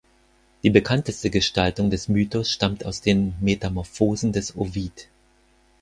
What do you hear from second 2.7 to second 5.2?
aus den "Metamorphosen" des Ovid.